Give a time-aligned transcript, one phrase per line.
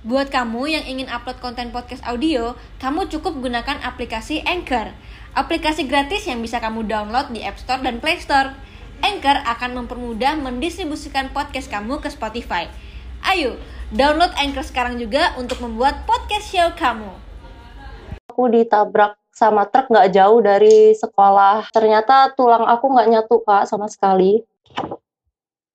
[0.00, 4.96] Buat kamu yang ingin upload konten podcast audio, kamu cukup gunakan aplikasi Anchor.
[5.36, 8.56] Aplikasi gratis yang bisa kamu download di App Store dan Play Store.
[9.04, 12.72] Anchor akan mempermudah mendistribusikan podcast kamu ke Spotify.
[13.28, 13.60] Ayo,
[13.92, 17.12] download Anchor sekarang juga untuk membuat podcast show kamu.
[18.32, 21.68] Aku ditabrak sama truk nggak jauh dari sekolah.
[21.76, 24.40] Ternyata tulang aku nggak nyatu kak sama sekali.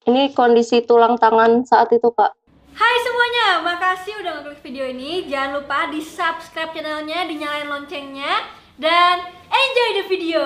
[0.09, 2.33] Ini kondisi tulang tangan saat itu kak.
[2.75, 5.31] Hai semuanya, makasih udah ngeklik video ini.
[5.31, 10.43] Jangan lupa di subscribe channelnya, dinyalain loncengnya, dan enjoy the video.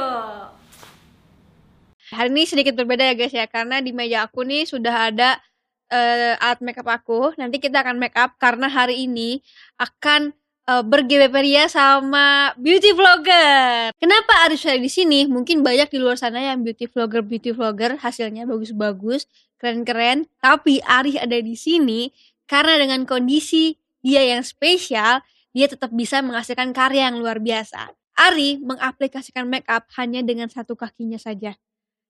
[2.13, 5.41] Hari ini sedikit berbeda ya guys ya, karena di meja aku nih sudah ada
[5.89, 7.33] uh, alat makeup aku.
[7.33, 9.41] Nanti kita akan makeup karena hari ini
[9.81, 10.29] akan
[10.69, 13.89] uh, bergebeperia sama beauty vlogger.
[13.97, 15.25] Kenapa Arif saya di sini?
[15.25, 19.25] Mungkin banyak di luar sana yang beauty vlogger, beauty vlogger hasilnya bagus-bagus,
[19.57, 20.29] keren-keren.
[20.37, 22.13] Tapi Arif ada di sini
[22.45, 23.73] karena dengan kondisi
[24.05, 27.89] dia yang spesial, dia tetap bisa menghasilkan karya yang luar biasa.
[28.19, 31.55] Ari mengaplikasikan makeup hanya dengan satu kakinya saja.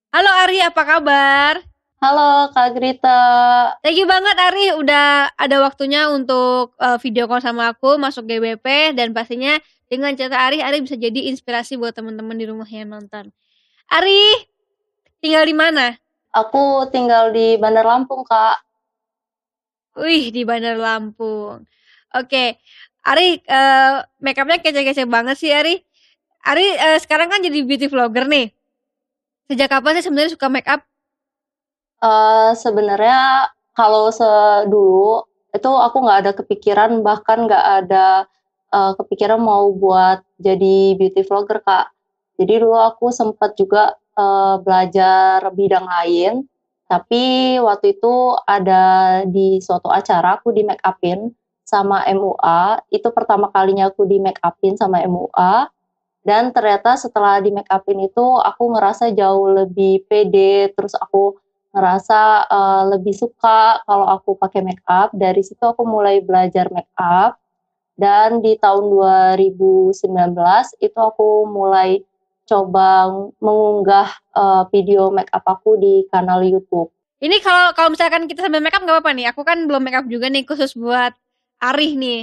[0.09, 1.68] Halo Ari, apa kabar?
[1.99, 3.19] Halo Kak Grita.
[3.83, 8.95] Thank you banget Ari udah ada waktunya untuk uh, video call sama aku masuk GBP
[8.95, 9.59] dan pastinya
[9.91, 13.35] dengan cerita Ari Ari bisa jadi inspirasi buat teman-teman di rumah yang nonton.
[13.91, 14.31] Ari
[15.19, 15.99] tinggal di mana?
[16.31, 18.63] Aku tinggal di Bandar Lampung, Kak.
[19.99, 21.67] Wih, di Bandar Lampung.
[22.15, 22.63] Oke.
[23.03, 25.83] Ari uh, makeupnya kece-kece banget sih Ari.
[26.47, 28.55] Ari uh, sekarang kan jadi beauty vlogger nih.
[29.51, 30.87] Sejak kapan sih sebenarnya suka makeup?
[31.99, 38.23] Uh, sebenarnya kalau sedulu itu aku nggak ada kepikiran bahkan nggak ada
[38.71, 41.91] uh, kepikiran mau buat jadi beauty vlogger kak.
[42.39, 46.47] Jadi dulu aku sempat juga uh, belajar bidang lain,
[46.87, 48.83] tapi waktu itu ada
[49.27, 51.35] di suatu acara aku di make upin
[51.67, 52.81] sama MUA.
[52.89, 55.67] Itu pertama kalinya aku di make upin sama MUA.
[56.23, 61.35] Dan ternyata setelah di make upin itu aku ngerasa jauh lebih pede, terus aku
[61.69, 65.13] ngerasa uh, lebih suka kalau aku pakai make up.
[65.13, 67.37] Dari situ aku mulai belajar make up.
[67.99, 69.91] Dan di tahun 2019
[70.79, 71.99] itu aku mulai
[72.47, 76.89] coba mengunggah uh, video make up aku di kanal YouTube.
[77.19, 79.27] Ini kalau kalau misalkan kita sambil make up nggak apa-apa nih.
[79.35, 81.11] Aku kan belum make up juga nih khusus buat
[81.59, 82.21] Arih nih.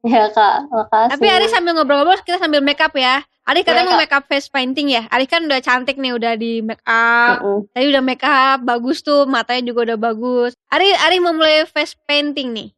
[0.00, 1.12] Ya kak, makasih.
[1.18, 3.20] Tapi Arih sambil ngobrol-ngobrol kita sambil make up ya.
[3.48, 5.08] Arif katanya ya, mau make up face painting ya.
[5.08, 7.40] Arif kan udah cantik nih, udah di make up.
[7.40, 7.60] Uh -uh.
[7.72, 10.52] Tadi udah make up, bagus tuh, matanya juga udah bagus.
[10.68, 12.68] Arif Arif mau mulai face painting nih.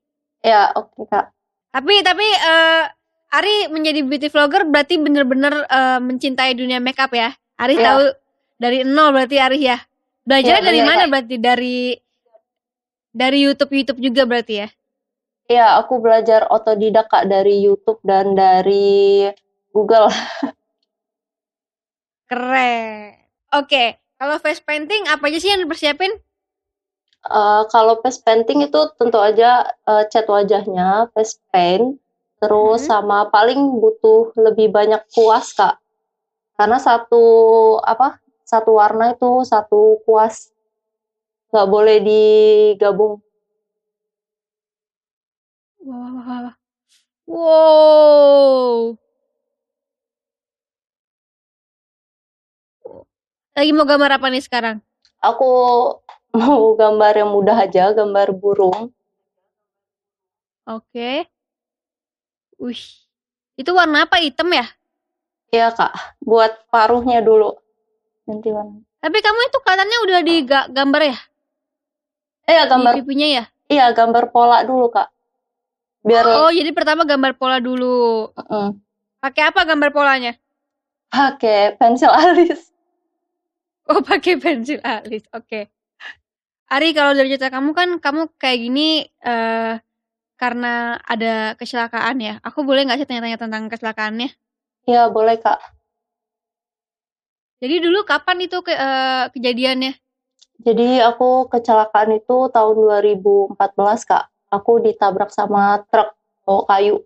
[0.43, 1.27] Ya, oke okay, kak.
[1.73, 2.85] Tapi tapi uh,
[3.33, 7.33] Ari menjadi beauty vlogger berarti bener-bener uh, mencintai dunia make up ya.
[7.57, 7.85] Ari ya.
[7.89, 8.03] tahu
[8.61, 9.81] dari nol berarti Ari ya.
[10.23, 11.09] Belajar ya, dari ya, mana ya.
[11.09, 11.79] berarti dari
[13.09, 14.69] dari YouTube YouTube juga berarti ya?
[15.49, 19.33] Iya, aku belajar otodidak kak dari YouTube dan dari
[19.73, 20.09] Google.
[22.33, 23.13] Keren.
[23.53, 26.17] Oke, kalau face painting apa aja sih yang dipersiapin?
[27.29, 32.01] Uh, kalau face painting itu tentu aja uh, cat wajahnya, face paint,
[32.41, 32.89] terus hmm.
[32.89, 35.77] sama paling butuh lebih banyak kuas kak,
[36.57, 37.25] karena satu
[37.85, 40.51] apa satu warna itu satu kuas,
[41.53, 43.21] nggak boleh digabung.
[45.83, 46.55] Wah,
[47.27, 49.02] wow.
[53.53, 54.77] Lagi mau gambar apa nih sekarang?
[55.21, 55.49] Aku
[56.39, 58.89] mau gambar yang mudah aja, gambar burung.
[60.65, 61.29] Oke.
[62.57, 62.83] Wih.
[63.59, 64.23] Itu warna apa?
[64.23, 64.65] Hitam ya?
[65.53, 65.93] Iya, Kak.
[66.25, 67.53] Buat paruhnya dulu.
[68.25, 68.81] Nanti warna.
[69.03, 71.19] Tapi kamu itu katanya udah di gambar ya?
[72.49, 72.93] Iya, gambar.
[72.95, 73.45] Di pipinya ya?
[73.69, 75.11] Iya, gambar pola dulu, Kak.
[76.03, 78.31] Biar Oh, jadi pertama gambar pola dulu.
[78.33, 78.73] -uh.
[79.23, 80.33] Pakai apa gambar polanya?
[81.13, 82.72] Pakai pensil alis.
[83.91, 85.47] Oh pakai pensil alis, oke.
[85.49, 85.65] Okay.
[86.73, 89.77] Ari kalau dari cerita kamu kan kamu kayak gini uh,
[90.41, 92.35] karena ada kecelakaan ya.
[92.47, 94.31] Aku boleh nggak sih tanya-tanya tentang kecelakaannya?
[94.89, 95.61] Ya boleh kak.
[97.63, 99.95] Jadi dulu kapan itu ke, uh, kejadiannya?
[100.63, 102.75] Jadi aku kecelakaan itu tahun
[103.07, 103.55] 2014
[104.03, 104.25] kak.
[104.51, 107.03] Aku ditabrak sama truk bawa kayu.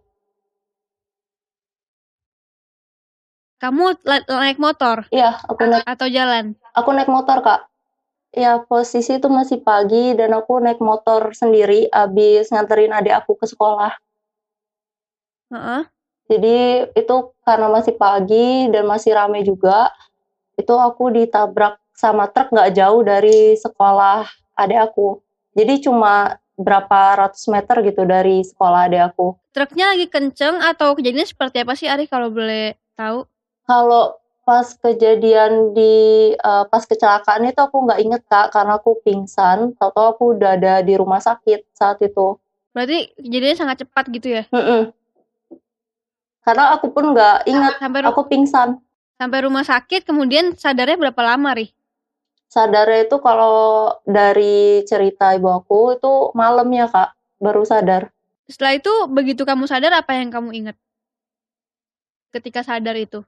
[3.57, 5.09] Kamu naik motor?
[5.09, 5.85] Iya, aku naik.
[5.89, 6.53] Atau jalan?
[6.77, 7.73] Aku naik motor, Kak.
[8.37, 13.49] Ya, posisi itu masih pagi dan aku naik motor sendiri abis nganterin adik aku ke
[13.49, 13.97] sekolah.
[15.49, 15.83] Uh -uh.
[16.29, 17.17] Jadi itu
[17.47, 19.89] karena masih pagi dan masih rame juga,
[20.59, 25.25] itu aku ditabrak sama truk nggak jauh dari sekolah adik aku.
[25.57, 29.33] Jadi cuma berapa ratus meter gitu dari sekolah adek aku.
[29.57, 33.25] Truknya lagi kenceng atau kejadiannya seperti apa sih Ari kalau boleh tahu?
[33.67, 39.75] Kalau pas kejadian di uh, pas kecelakaan itu aku nggak inget kak karena aku pingsan.
[39.75, 42.39] Tahu-tahu aku udah ada di rumah sakit saat itu.
[42.71, 44.47] Berarti kejadiannya sangat cepat gitu ya?
[44.55, 44.95] Mm-mm.
[46.47, 47.75] karena aku pun nggak inget.
[47.83, 48.79] sampai aku pingsan.
[49.19, 51.75] sampai rumah sakit kemudian sadarnya berapa lama ri?
[52.47, 57.19] Sadarnya itu kalau dari cerita ibu aku itu malamnya kak.
[57.43, 58.15] Baru sadar.
[58.47, 60.77] Setelah itu begitu kamu sadar apa yang kamu ingat?
[62.31, 63.27] Ketika sadar itu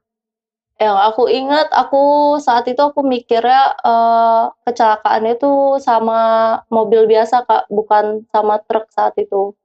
[0.78, 7.66] yang aku ingat aku saat itu aku mikirnya uh, kecelakaan itu sama mobil biasa kak
[7.66, 9.58] bukan sama truk saat itu.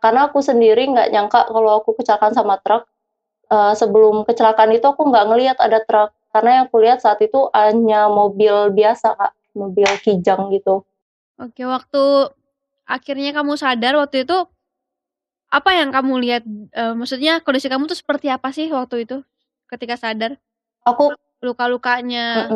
[0.00, 2.88] Karena aku sendiri nggak nyangka kalau aku kecelakaan sama truk.
[3.48, 6.16] Uh, sebelum kecelakaan itu aku nggak ngelihat ada truk.
[6.32, 10.80] Karena yang aku lihat saat itu hanya mobil biasa kak mobil kijang gitu.
[11.36, 12.32] Oke waktu
[12.88, 14.48] akhirnya kamu sadar waktu itu
[15.52, 16.42] apa yang kamu lihat?
[16.72, 19.20] Uh, maksudnya kondisi kamu tuh seperti apa sih waktu itu
[19.68, 20.40] ketika sadar?
[20.82, 21.12] Aku
[21.44, 22.48] luka-lukanya.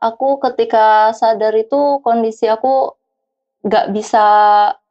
[0.00, 2.92] Aku ketika sadar itu kondisi aku
[3.64, 4.26] nggak bisa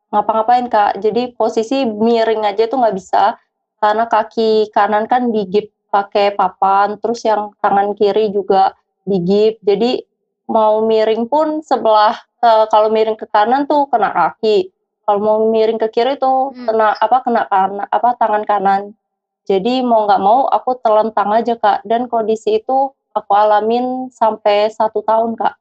[0.10, 1.02] ngapa-ngapain kak.
[1.02, 3.38] Jadi posisi miring aja tuh nggak bisa
[3.80, 8.74] karena kaki kanan kan digip pakai papan, terus yang tangan kiri juga
[9.08, 9.62] digip.
[9.62, 10.02] Jadi
[10.50, 14.74] mau miring pun sebelah uh, kalau miring ke kanan tuh kena kaki,
[15.06, 16.66] kalau mau miring ke kiri tuh hmm.
[16.66, 18.82] kena apa kena kanan apa tangan kanan.
[19.46, 25.06] Jadi mau nggak mau aku telentang aja kak dan kondisi itu aku alamin sampai satu
[25.06, 25.54] tahun kak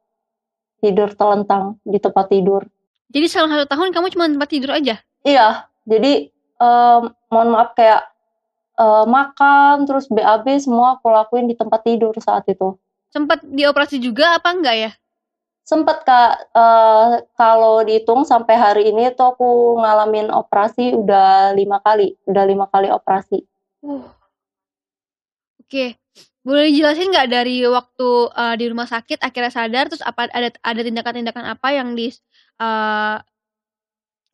[0.80, 2.64] tidur telentang di tempat tidur.
[3.12, 5.04] Jadi selama satu tahun kamu cuma tempat tidur aja?
[5.24, 8.08] Iya, jadi um, mohon maaf kayak
[8.80, 12.76] uh, makan terus BAB semua aku lakuin di tempat tidur saat itu.
[13.12, 14.90] Sempat dioperasi juga apa enggak ya?
[15.64, 22.12] Sempet kak, uh, kalau dihitung sampai hari ini tuh aku ngalamin operasi udah lima kali,
[22.28, 23.40] udah lima kali operasi.
[23.84, 24.08] Uh.
[25.60, 26.00] Oke.
[26.44, 30.80] Boleh dijelasin nggak dari waktu, uh, di rumah sakit akhirnya sadar, terus apa ada ada
[30.84, 32.12] tindakan-tindakan apa yang di
[32.60, 33.16] uh,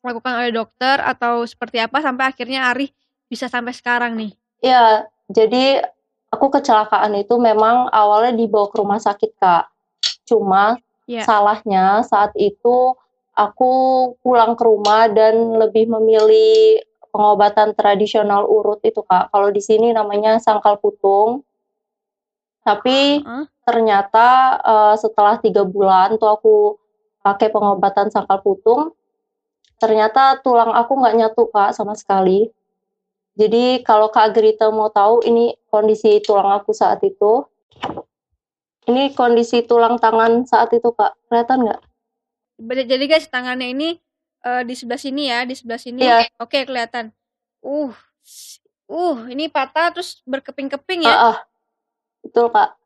[0.03, 2.91] lakukan oleh dokter atau seperti apa sampai akhirnya Ari
[3.31, 4.35] bisa sampai sekarang nih?
[4.59, 5.87] Iya, jadi
[6.35, 9.71] aku kecelakaan itu memang awalnya dibawa ke rumah sakit, Kak.
[10.27, 10.75] Cuma
[11.07, 11.23] yeah.
[11.23, 12.91] salahnya saat itu
[13.31, 13.71] aku
[14.19, 19.29] pulang ke rumah dan lebih memilih pengobatan tradisional urut itu kak.
[19.29, 21.43] Kalau di sini namanya sangkal putung.
[22.63, 23.45] Tapi uh.
[23.67, 26.55] ternyata uh, setelah tiga bulan tuh aku
[27.21, 28.95] pakai pengobatan sangkal putung,
[29.77, 32.49] ternyata tulang aku nggak nyatu kak sama sekali.
[33.31, 37.47] Jadi kalau Kak Gerita mau tahu ini kondisi tulang aku saat itu.
[38.91, 41.81] Ini kondisi tulang tangan saat itu kak, kelihatan nggak?
[42.91, 43.89] Jadi guys tangannya ini
[44.45, 46.01] uh, di sebelah sini ya, di sebelah sini.
[46.01, 46.27] Iya.
[46.41, 47.13] Oke, kelihatan.
[47.61, 47.93] Uh.
[48.91, 51.15] Uh, ini patah terus berkeping-keping ya?
[51.15, 51.37] Uh, uh.
[52.21, 52.77] Betul, Kak.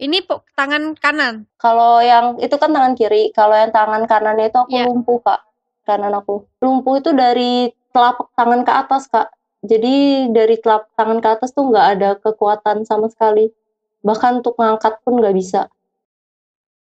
[0.00, 0.24] Ini
[0.56, 1.44] tangan kanan.
[1.60, 4.88] Kalau yang itu kan tangan kiri, kalau yang tangan kanan itu aku yeah.
[4.88, 5.44] lumpuh, Kak.
[5.84, 6.48] Kanan aku.
[6.64, 9.28] Lumpuh itu dari telapak tangan ke atas, Kak.
[9.60, 13.52] Jadi dari telapak tangan ke atas tuh nggak ada kekuatan sama sekali.
[14.00, 15.68] Bahkan untuk ngangkat pun nggak bisa.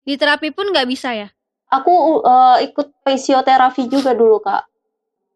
[0.02, 1.31] Di terapi pun nggak bisa ya?
[1.80, 4.66] Aku uh, ikut fisioterapi juga dulu kak.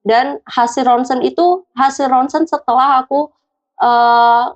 [0.07, 3.29] Dan hasil ronsen itu hasil ronsen setelah aku
[3.83, 4.55] uh,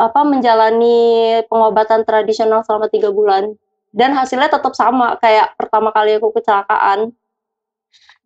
[0.00, 3.54] apa menjalani pengobatan tradisional selama tiga bulan.
[3.90, 7.14] Dan hasilnya tetap sama kayak pertama kali aku kecelakaan.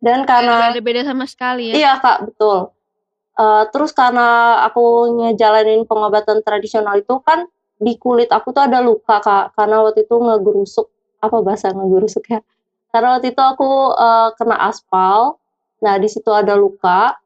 [0.01, 1.75] Dan karena ada beda sama sekali ya.
[1.77, 2.73] Iya kak betul.
[3.35, 9.19] Uh, terus karena aku ngejalanin pengobatan tradisional itu kan di kulit aku tuh ada luka
[9.19, 10.87] kak karena waktu itu ngegerusuk
[11.19, 12.41] apa bahasa ngegerusuk ya
[12.95, 15.43] karena waktu itu aku uh, kena aspal,
[15.83, 17.19] nah di situ ada luka.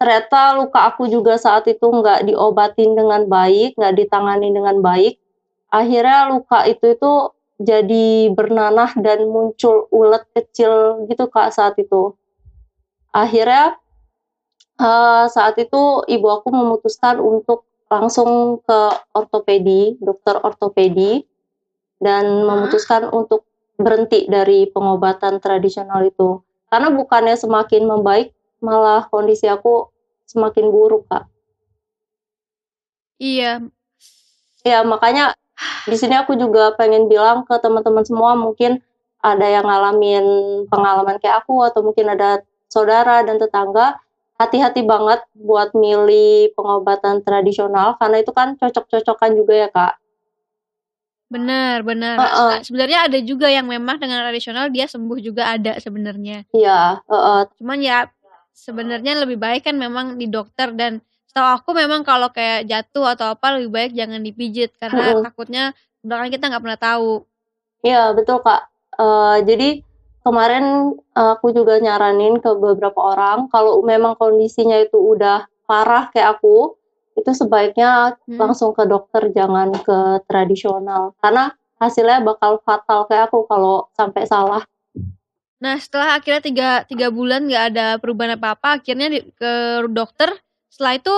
[0.00, 5.20] Ternyata luka aku juga saat itu nggak diobatin dengan baik, nggak ditangani dengan baik.
[5.68, 7.12] Akhirnya luka itu itu
[7.60, 12.16] jadi bernanah dan muncul ulet kecil gitu kak saat itu.
[13.12, 13.76] Akhirnya
[14.80, 18.80] uh, saat itu ibu aku memutuskan untuk langsung ke
[19.12, 21.20] ortopedi, dokter ortopedi,
[22.00, 23.44] dan memutuskan untuk
[23.82, 26.40] berhenti dari pengobatan tradisional itu.
[26.72, 29.90] Karena bukannya semakin membaik malah kondisi aku
[30.24, 31.28] semakin buruk kak.
[33.20, 33.62] Iya.
[34.62, 35.34] Ya makanya
[35.86, 38.82] di sini aku juga pengen bilang ke teman-teman semua mungkin
[39.22, 40.24] ada yang ngalamin
[40.66, 43.98] pengalaman kayak aku atau mungkin ada saudara dan tetangga
[44.42, 50.01] hati-hati banget buat milih pengobatan tradisional karena itu kan cocok-cocokan juga ya kak
[51.32, 52.16] Bener bener.
[52.20, 52.60] Heeh.
[52.60, 56.44] A sebenarnya ada juga yang memang dengan tradisional dia sembuh juga ada sebenarnya.
[56.52, 57.40] Iya, heeh.
[57.56, 58.04] Cuman ya,
[58.52, 63.32] sebenarnya lebih baik kan memang di dokter dan setahu aku memang kalau kayak jatuh atau
[63.32, 65.24] apa lebih baik jangan dipijit karena Mhm.
[65.24, 65.64] takutnya
[66.04, 67.12] bahkan kita nggak pernah tahu.
[67.80, 68.68] Iya betul, Kak.
[69.00, 69.68] Eee, jadi
[70.20, 76.76] kemarin aku juga nyaranin ke beberapa orang kalau memang kondisinya itu udah parah kayak aku,
[77.18, 78.38] itu sebaiknya Mhm.
[78.40, 84.62] langsung ke dokter jangan ke tradisional, karena hasilnya bakal fatal kayak aku kalau sampai salah.
[85.62, 89.52] Nah setelah akhirnya tiga tiga bulan nggak ada perubahan apa-apa akhirnya di ke
[89.90, 90.34] dokter,
[90.66, 91.14] setelah itu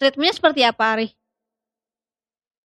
[0.00, 1.08] treatment-nya seperti apa, Ari?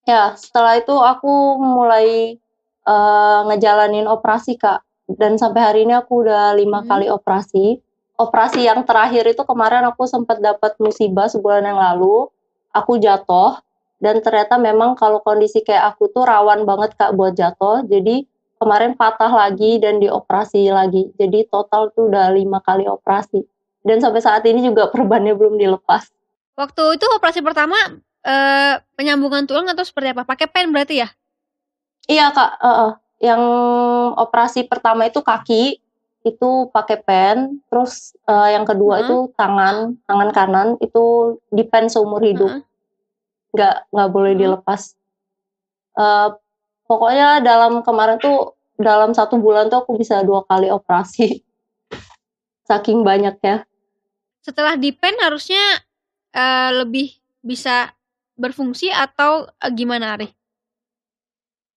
[0.08, 2.40] Ya, setelah itu aku mulai,
[2.86, 4.80] eee, ngejalanin operasi, Kak,
[5.20, 6.88] dan sampai hari ini aku udah 5 Mhm.
[6.88, 7.76] kali operasi.
[8.18, 12.26] Operasi yang terakhir itu kemarin aku sempet dapet musibah sebulan yang lalu,
[12.72, 13.58] aku jatuh
[13.98, 17.82] dan ternyata memang kalau kondisi kayak aku tuh rawan banget, Kak, buat jatuh.
[17.86, 18.26] Jadi
[18.58, 21.10] kemarin patah lagi dan dioperasi lagi.
[21.18, 23.42] Jadi total tuh udah 5 kali operasi
[23.82, 26.10] dan sampai saat ini juga perbannya belum dilepas.
[26.58, 27.78] Waktu itu operasi pertama,
[28.26, 30.26] eee, penyambungan tulang atau seperti apa?
[30.26, 31.08] Pakai pen berarti ya?
[32.10, 32.92] Iya, Kak, heeh.
[33.18, 33.42] Yang
[34.14, 35.82] operasi pertama itu kaki,
[36.26, 39.06] itu pakai pen, terus, eee, yang kedua Heeh.
[39.06, 42.50] itu tangan, tangan kanan itu di-pen seumur hidup.
[43.54, 44.40] Nggak nggak boleh Heeh.
[44.42, 44.82] dilepas.
[45.96, 46.28] Eee,
[46.88, 51.42] pokoknya dalam kemarin tuh, dalam 1 bulan tuh aku bisa 2 kali operasi.
[52.68, 53.64] Saking banyaknya.
[54.44, 55.60] Setelah di-pen harusnya,
[56.34, 57.08] eee, lebih
[57.44, 57.92] bisa
[58.38, 60.34] berfungsi atau, gimana, Ari?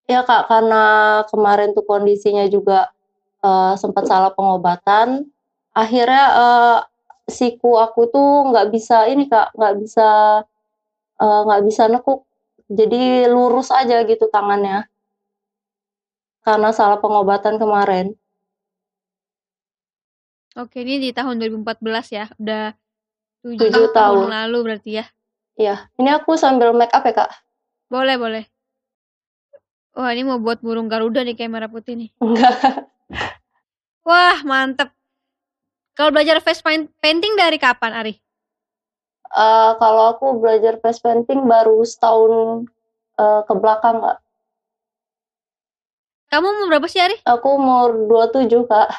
[0.10, 0.84] Iya, Kak, karena
[1.30, 2.90] kemarin tuh kondisinya juga,
[3.46, 5.26] eee, sempet salah pengobatan,
[5.74, 6.78] akhirnya, eee,
[7.32, 10.10] siku aku tuh nggak bisa ini, Kak, nggak bisa,
[11.22, 12.22] eee, nggak bisa nekuk.
[12.72, 14.88] Jadi lurus aja gitu tangannya.
[16.42, 18.16] Karena salah pengobatan kemarin.
[20.60, 22.76] Oke, ini di tahun 2014 ya, udah
[23.46, 24.36] 7 7 tahun tahun.
[24.36, 25.06] lalu berarti ya?
[25.56, 27.32] Iya, ini aku sambil make up ya, Kak?
[27.88, 28.44] Boleh boleh.
[29.92, 32.10] Wah, ini mau buat burung garuda nih kayak merah putih nih.
[32.24, 32.88] Enggak.
[34.01, 34.89] Wah, mantep.
[35.94, 38.13] Kalau belajar face paint painting dari kapan, Ari?
[39.32, 42.65] Eee, kalau aku belajar face painting baru setahun,
[43.15, 44.18] eee, ke belakang, Kak.
[46.32, 47.20] Kamu umur berapa sih, Ari?
[47.27, 48.89] Aku umur 27, Kak.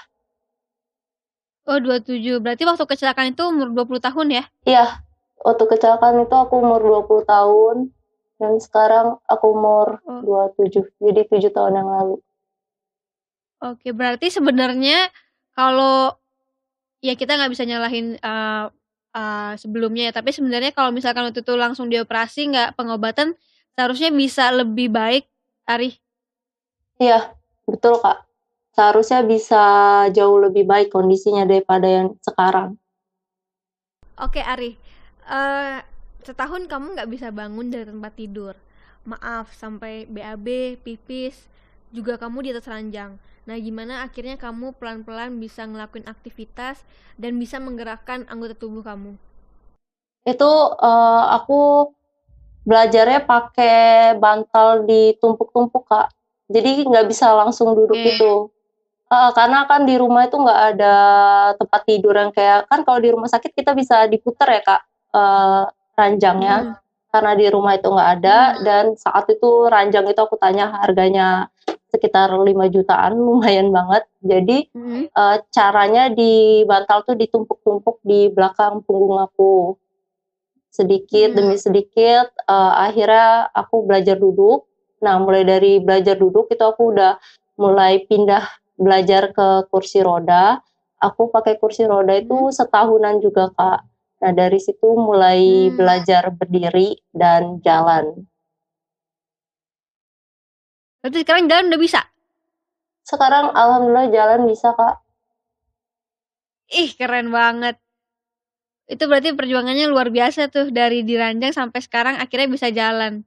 [1.65, 2.43] Oh, 27.
[2.43, 4.45] Berarti waktu kecelakaan itu umur 20 tahun ya?
[4.67, 4.87] Iya,
[5.41, 7.77] waktu kecelakaan itu aku umur 20 tahun
[8.43, 10.21] dan sekarang aku umur Oh.
[10.27, 12.19] 27, jadi 7 tahun yang lalu.
[13.63, 15.07] Oke, berarti sebenarnya
[15.55, 16.19] kalau
[16.99, 18.65] ya kita nggak bisa nyalahin, eee
[19.15, 23.39] eee, sebelumnya ya, tapi sebenarnya kalau misalkan waktu itu langsung dioperasi nggak pengobatan,
[23.79, 25.31] seharusnya bisa lebih baik,
[25.71, 25.95] Ari?
[26.99, 27.35] Iya,
[27.71, 28.27] betul, Kak.
[28.75, 29.63] Seharusnya bisa
[30.11, 32.75] jauh lebih baik kondisinya daripada yang sekarang.
[34.19, 34.75] Oke, Ari,
[35.31, 35.79] eee,
[36.27, 38.55] setahun kamu nggak bisa bangun dari tempat tidur.
[39.07, 41.47] Maaf, sampai BAB, pipis,
[41.91, 43.19] juga kamu di atas ranjang.
[43.43, 46.87] Nah, gimana akhirnya kamu pelan-pelan bisa ngelakuin aktivitas
[47.19, 49.19] dan bisa menggerakkan anggota tubuh kamu?
[50.23, 51.91] Itu, eee, aku
[52.63, 56.15] belajarnya pakai bantal ditumpuk-tumpuk, Kak.
[56.47, 58.15] Jadi nggak bisa langsung duduk Oke.
[58.15, 58.33] gitu.
[59.11, 60.97] Heeh, karena kan di rumah itu nggak ada
[61.59, 64.83] tempat tidur yang kayak kan kalau di rumah sakit kita bisa diputer ya, Kak,
[65.19, 65.63] eee,
[65.99, 66.57] ranjangnya.
[66.63, 66.75] Mhm.
[67.13, 68.59] Karena di rumah itu nggak ada Mhm.
[68.65, 71.51] dan saat itu ranjang itu aku tanya harganya
[71.93, 74.05] sekitar 5 jutaan, lumayan banget.
[74.25, 75.13] Jadi, Mhm.
[75.13, 79.77] eee, caranya di bantal tuh ditumpuk-tumpuk di belakang punggung aku.
[80.73, 81.39] Sedikit Mmm.
[81.39, 84.65] demi sedikit, eee, akhirnya aku belajar duduk.
[85.05, 87.21] Nah, mulai dari belajar duduk itu aku udah
[87.61, 88.45] mulai pindah
[88.81, 90.59] belajar ke kursi roda.
[91.03, 92.55] Aku pakai kursi roda itu Mhm.
[92.57, 93.81] setahunan juga, Kak.
[94.23, 95.77] Nah, dari situ mulai Mmm.
[95.77, 98.25] belajar berdiri dan jalan.
[101.03, 102.01] Berarti sekarang jalan udah bisa?
[103.03, 105.03] Sekarang alhamdulillah jalan bisa, Kak.
[106.71, 107.77] Ih, keren banget.
[108.87, 113.27] Itu berarti perjuangannya luar biasa tuh, dari di ranjang sampai sekarang akhirnya bisa jalan.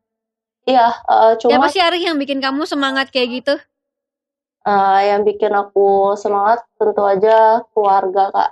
[0.65, 3.55] Iya, Siapa cuma sih, Ari, yang bikin kamu semangat kayak gitu?
[4.65, 8.51] Eee, yang bikin aku semangat tentu aja keluarga, Kak.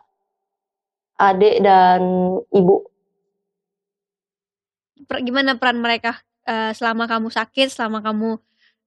[1.18, 2.02] Adik dan
[2.54, 2.86] ibu.
[5.10, 8.38] Per gimana peran mereka, eee, selama kamu sakit, selama kamu,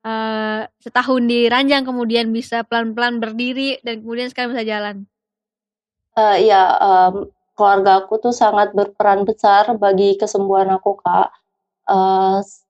[0.07, 5.07] eee, setahun di ranjang, kemudian bisa pelan-pelan berdiri dan kemudian sekarang bisa jalan?
[6.15, 11.29] Eee, iya, mmm, keluarga aku tuh sangat berperan besar bagi kesembuhan aku, Kak.
[12.43, 12.65] S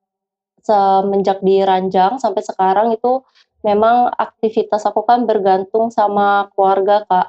[0.66, 3.23] semenjak di Ranjang sampai sekarang itu
[3.66, 7.28] memang aktivitas aku kan bergantung sama keluarga, Kak.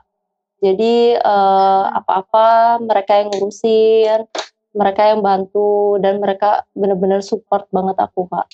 [0.66, 4.20] Jadi, eee, apa-apa mereka yang ngurusin,
[4.78, 8.48] mereka yang bantu, dan mereka bener-bener support banget aku, Kak.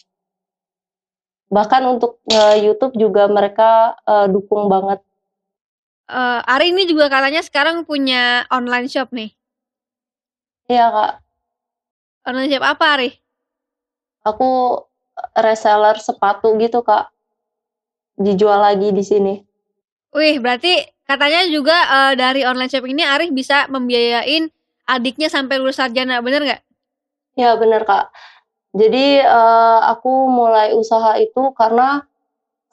[1.53, 5.05] Bahkan untuk nge-YouTube juga mereka, eee, dukung banget.
[6.09, 9.29] Eee, Ari ini juga katanya sekarang punya online shop nih?
[10.65, 11.13] Iya, Kak.
[12.25, 13.09] Online shop apa, Ari?
[14.25, 14.81] Aku,
[15.37, 17.13] reseller sepatu gitu, Kak.
[18.17, 19.33] Dijual lagi di sini.
[20.13, 24.49] Wih, berarti katanya juga, eee, dari online shop ini Ari bisa membiayain
[24.89, 26.61] adiknya sampai lulus sarjana, bener nggak?
[27.37, 28.09] Iya, bener, Kak.
[28.73, 32.01] Jadi, eee, aku mulai usaha itu karena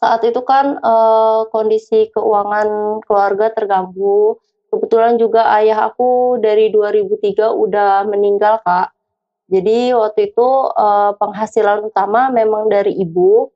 [0.00, 4.37] saat itu kan, eee, kondisi keuangan keluarga terganggu.
[4.73, 8.92] Kebetulan juga ayah aku dari 2003 udah meninggal, Kak.
[9.52, 13.50] Jadi waktu itu, eee, penghasilan utama memang dari ibu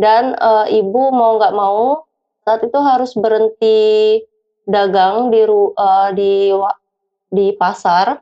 [0.00, 2.04] dan, eee, ibu mau nggak mau
[2.46, 4.20] saat itu harus berhenti
[4.68, 6.32] dagang di eee, di
[7.32, 8.20] di pasar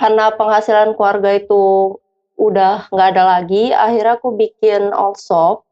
[0.00, 1.96] karena penghasilan keluarga itu
[2.40, 5.68] udah nggak ada lagi, akhirnya aku bikin all shop.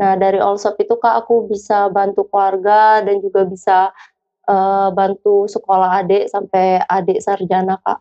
[0.00, 3.78] Nah, dari all shop itu, Kak, aku bisa bantu keluarga dan juga bisa,
[4.48, 7.98] eee, bantu sekolah adik sampai adik sarjana, Kak.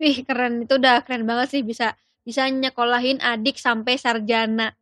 [0.00, 0.64] Wih, keren.
[0.64, 1.92] Itu udah keren banget sih bisa
[2.26, 4.72] bisa nyekolahin adik sampai sarjana.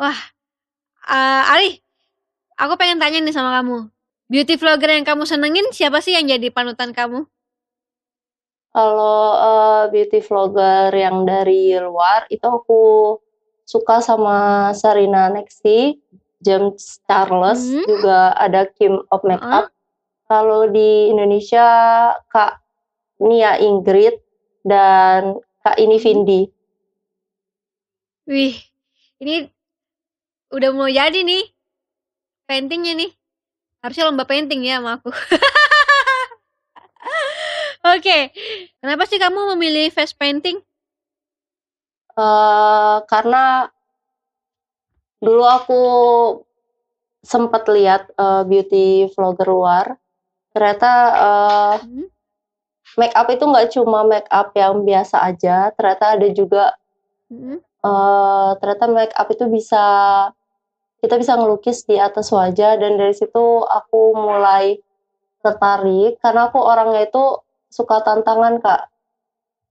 [0.00, 0.18] Wah,
[1.08, 1.70] eee, Ari,
[2.62, 3.78] aku pengen tanya nih sama kamu.
[4.30, 7.26] Beauty vlogger yang kamu senengin siapa sih yang jadi panutan kamu?
[8.70, 12.82] Kalau, eee, beauty vlogger yang dari luar itu aku
[13.66, 15.98] suka sama Sherina Nexty,
[16.38, 17.82] James Charles, Mhm.
[17.90, 19.34] juga ada Kim of Heeh.
[19.34, 19.66] Makeup.
[20.30, 21.66] Kalau di Indonesia
[22.30, 22.62] Kak
[23.22, 24.18] Nia Ingrid
[24.66, 26.04] dan Kak Ini Mhm.
[26.04, 26.42] Vindi.
[28.28, 28.52] Wih,
[29.24, 29.48] ini
[30.52, 31.42] udah mau jadi nih
[32.48, 33.10] painting-nya nih.
[33.82, 35.10] Harusnya lomba painting ya sama aku.
[37.84, 38.28] Oke,
[38.84, 40.60] kenapa sih kamu memilih face painting?
[42.18, 43.70] Eee, karena
[45.22, 45.80] dulu aku
[47.20, 49.86] sempet lihat, eee, beauty vlogger luar,
[50.54, 50.92] ternyata,
[51.26, 52.04] eee, Mhm.
[53.00, 56.64] makeup itu nggak cuma makeup yang biasa aja, ternyata ada juga
[57.32, 57.60] Mhm.
[57.84, 59.84] eee, ternyata makeup itu bisa
[61.02, 64.80] kita bisa ngelukis di atas wajah dan dari situ aku mulai
[65.44, 67.24] tertarik karena aku orangnya itu
[67.70, 68.90] suka tantangan, Kak.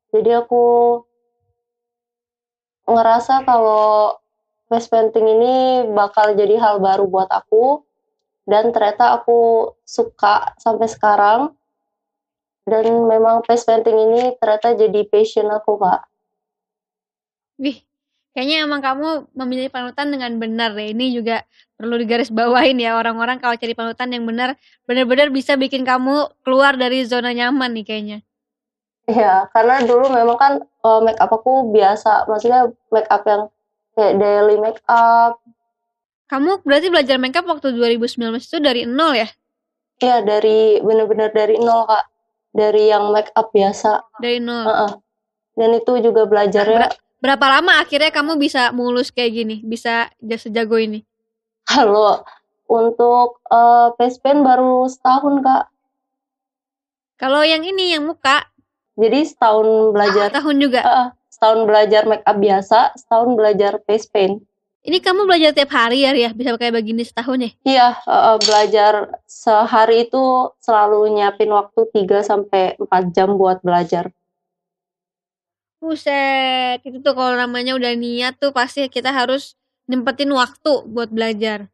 [0.10, 0.66] Jadi aku
[2.90, 4.18] ngerasa kalau
[4.72, 5.56] face painting ini
[5.94, 7.86] bakal jadi hal baru buat aku
[8.50, 11.42] dan ternyata aku suka sampai sekarang.
[12.70, 16.02] Dan memang face painting ini ternyata jadi passion aku, Kak.
[17.60, 17.84] Wih,
[18.34, 20.94] kayaknya emang kamu memilih panutan dengan benar deh.
[20.94, 21.44] Ini juga
[21.80, 27.08] perlu digarisbawahin ya orang-orang kalau cari panutan yang benar, bener-bener bisa bikin kamu keluar dari
[27.08, 28.20] zona nyaman nih kayaknya.
[29.10, 33.42] Iya, karena dulu memang kan, eee, makeup aku biasa, maksudnya makeup yang
[33.98, 35.42] kayak daily makeup.
[36.30, 39.26] Kamu berarti belajar makeup waktu 2019 itu dari nol ya?
[39.98, 42.06] Iya, dari bener-bener dari nol, Kak.
[42.54, 44.22] Dari yang makeup biasa.
[44.22, 44.64] Dari nol.
[44.70, 44.92] Heeh.
[45.58, 46.88] Dan itu juga Ber belajarnya
[47.20, 51.04] berapa lama akhirnya kamu bisa mulus kayak gini, bisa ja sejago ini?
[51.68, 52.24] Kalau
[52.66, 55.64] untuk, eee, face paint baru setahun, Kak.
[57.20, 58.48] Kalau yang ini, yang muka?
[59.00, 60.82] Jadi setahun belajar Setahun juga?
[60.84, 64.40] heeh, setahun belajar makeup biasa, setahun belajar face paint.
[64.80, 66.32] Ini kamu belajar tiap hari ya, Ria?
[66.32, 67.52] Bisa kayak begini setahun ya?
[67.68, 68.94] Iya, heeh, belajar
[69.28, 70.24] sehari itu
[70.64, 74.08] selalu nyiapin waktu 3 sampai 4 jam buat belajar.
[75.82, 79.56] Buset, itu tuh kalau namanya udah niat tuh pasti kita harus
[79.88, 81.72] nyempetin waktu buat belajar.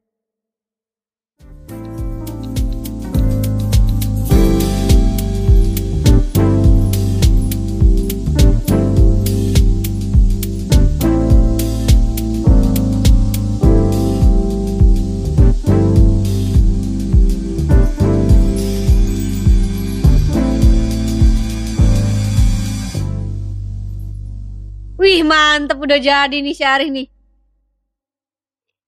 [25.06, 27.06] Wih, mantep udah jadi nih si Ari nih.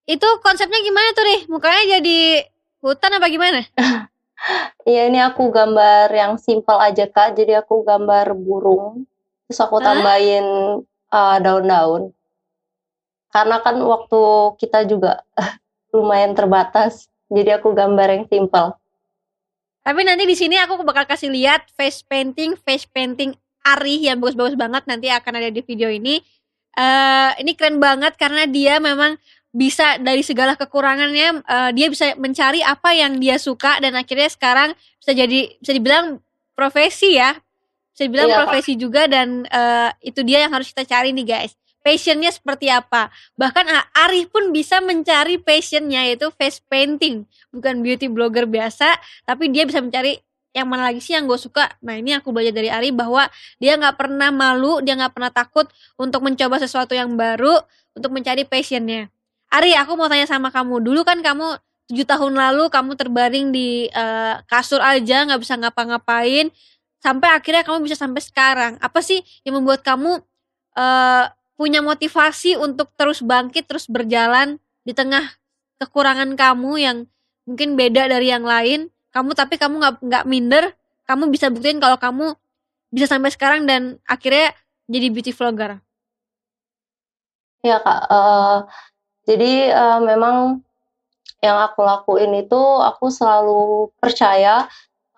[0.10, 1.38] Itu konsepnya gimana tuh, Ri?
[1.46, 2.42] Mukanya jadi
[2.82, 3.62] hutan apa gimana?
[4.88, 7.36] Iya, ini aku gambar yang simpel aja, Kak.
[7.36, 9.04] Jadi aku gambar burung,
[9.50, 12.14] terus aku tambahin, eee, daun-daun.
[13.34, 14.22] Karena kan waktu
[14.62, 15.26] kita juga
[15.98, 18.78] lumayan terbatas, jadi aku gambar yang simpel.
[19.84, 23.36] Tapi nanti di sini aku bakal kasih lihat face painting face painting
[23.76, 26.24] Ari yang bagus-bagus banget nanti akan ada di video ini.
[26.78, 29.18] uh, ini keren banget karena dia memang
[29.58, 34.78] bisa dari segala kekurangannya uh, dia bisa mencari apa yang dia suka dan akhirnya sekarang
[35.02, 36.22] bisa jadi bisa dibilang
[36.54, 37.34] profesi ya.
[37.98, 41.58] Bisa dibilang iya, profesi juga dan uh, itu dia yang harus kita cari nih guys.
[41.82, 43.10] Passionnya seperti apa?
[43.40, 43.66] Bahkan
[44.06, 47.26] Arif pun bisa mencari passionnya yaitu face painting.
[47.50, 48.94] Bukan beauty blogger biasa
[49.26, 50.22] tapi dia bisa mencari
[50.58, 51.70] yang mana lagi sih yang gue suka?
[51.86, 53.30] Nah ini aku belajar dari Ari bahwa
[53.62, 55.70] dia nggak pernah malu dia nggak pernah takut
[56.02, 57.62] untuk mencoba sesuatu yang baru
[57.94, 59.14] untuk mencari passionnya.
[59.54, 60.82] Ari aku mau tanya sama kamu.
[60.82, 61.62] Dulu kan kamu
[61.94, 66.50] tujuh tahun lalu kamu terbaring di uh, kasur aja nggak bisa ngapa-ngapain.
[66.98, 68.74] Sampai akhirnya kamu bisa sampai sekarang.
[68.82, 70.26] Apa sih yang membuat kamu
[70.74, 75.38] uh, punya motivasi untuk terus bangkit terus berjalan di tengah
[75.78, 76.98] kekurangan kamu yang
[77.48, 80.78] mungkin beda dari yang lain kamu tapi kamu nggak nggak minder
[81.10, 82.38] kamu bisa buktiin kalau kamu
[82.94, 84.54] bisa sampai sekarang dan akhirnya
[84.88, 85.80] jadi beauty vlogger.
[87.64, 88.02] Ya kak.
[88.08, 88.64] Uh,
[89.28, 90.64] jadi uh, memang
[91.44, 94.68] yang aku lakuin itu aku selalu percaya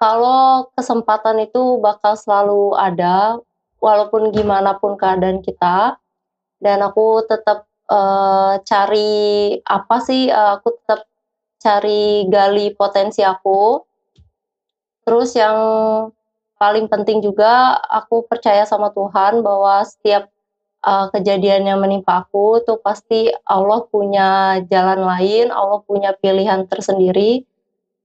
[0.01, 3.37] kalau kesempatan itu bakal selalu ada
[3.77, 5.97] walaupun gimana pun keadaan kita.
[6.59, 11.07] Dan aku tetap uh, cari apa sih uh, aku tetap
[11.59, 13.88] cari gali potensi aku
[15.09, 15.57] terus yang
[16.61, 20.29] paling penting juga aku percaya sama Tuhan bahwa setiap
[20.85, 27.41] uh, kejadian yang menimpa aku tuh pasti Allah punya jalan lain, Allah punya pilihan tersendiri.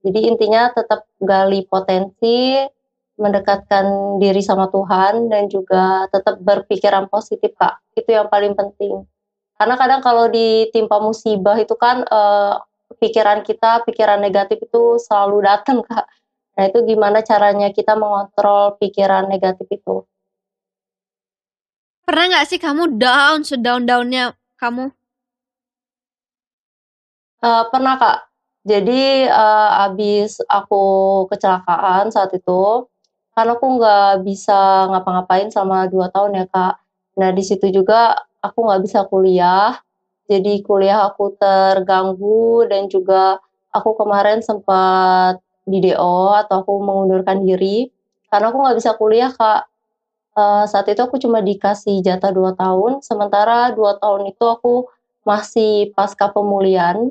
[0.01, 2.57] Jadi intinya tetap gali potensi,
[3.21, 7.79] mendekatkan diri sama Tuhan dan juga tetap berpikiran positif kak.
[7.93, 9.05] Itu yang paling penting.
[9.55, 12.59] Karena kadang kalau ditimpa musibah itu kan uh,
[12.99, 16.05] pikiran kita, pikiran negatif itu selalu datang kak.
[16.55, 20.07] Nah itu gimana caranya kita mengontrol pikiran negatif itu?
[22.07, 24.93] Pernah nggak sih kamu down sedown-downnya kamu?
[27.43, 28.29] Uh, pernah Kak.
[28.65, 30.83] Jadi, uh, abis aku
[31.29, 32.89] kecelakaan saat itu,
[33.37, 36.75] kan aku nggak bisa ngapa-ngapain selama 2 tahun ya, Kak.
[37.21, 39.77] Nah, di situ juga aku nggak bisa kuliah,
[40.25, 43.37] jadi kuliah aku terganggu dan juga
[43.69, 47.89] aku kemarin sempat di DO atau aku mengundurkan diri,
[48.29, 49.69] karena aku nggak bisa kuliah, Kak
[50.35, 54.91] uh, saat itu aku cuma dikasih jatah 2 tahun, sementara 2 tahun itu aku
[55.25, 57.09] masih pasca pemulihan.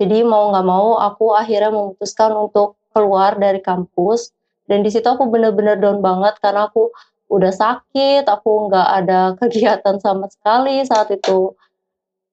[0.00, 4.32] Jadi mau nggak mau aku akhirnya memutuskan untuk keluar dari kampus
[4.64, 6.88] dan di situ aku bener-bener down banget karena aku
[7.30, 11.54] udah sakit, aku nggak ada kegiatan sama sekali saat itu.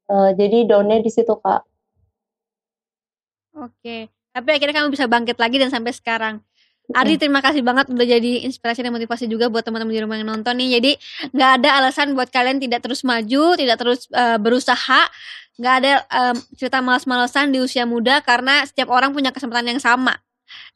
[0.08, 1.68] Uh, jadi downnya di situ, Kak.
[3.58, 6.38] Oke, tapi akhirnya kamu bisa bangkit lagi dan sampai sekarang.
[6.96, 10.30] Ardi terima kasih banget udah jadi inspirasi dan motivasi juga buat teman-teman di rumah yang
[10.32, 10.80] nonton nih.
[10.80, 10.92] Jadi
[11.36, 15.02] nggak ada alasan buat kalian tidak terus maju, tidak terus uh, berusaha,
[15.60, 20.16] nggak ada um, cerita malas-malasan di usia muda karena setiap orang punya kesempatan yang sama.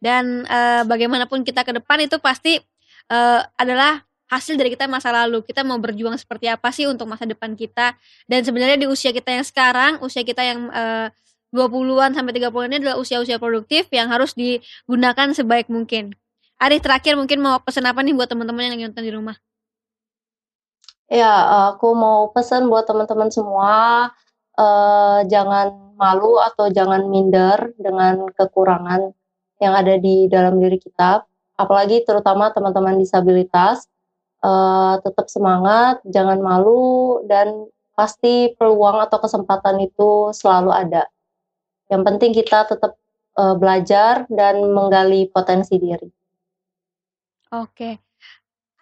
[0.04, 2.60] Dan uh, bagaimanapun kita ke depan itu pasti
[3.08, 5.48] uh, adalah hasil dari kita masa lalu.
[5.48, 7.96] Kita mau berjuang seperti apa sih untuk masa depan kita.
[8.28, 11.08] Dan sebenarnya di usia kita yang sekarang, usia kita yang uh,
[11.52, 16.16] 20-an sampai 30-an ini adalah usia-usia produktif yang harus digunakan sebaik mungkin.
[16.62, 19.36] Ari terakhir mungkin mau pesan apa nih buat teman-teman yang lagi nonton di rumah?
[21.12, 21.32] Ya,
[21.76, 24.08] aku mau pesan buat teman-teman semua
[24.56, 29.14] uh, jangan malu atau jangan minder dengan kekurangan
[29.62, 31.22] yang ada di dalam diri kita,
[31.60, 33.86] apalagi terutama teman-teman disabilitas.
[34.42, 41.06] Uh, tetap semangat, jangan malu, dan pasti peluang atau kesempatan itu selalu ada.
[41.92, 42.96] Yang penting kita tetap
[43.36, 46.08] uh, belajar dan menggali potensi diri.
[47.52, 48.11] Oke.